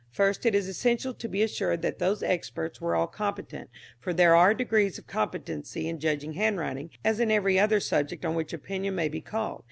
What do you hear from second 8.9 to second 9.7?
may be called.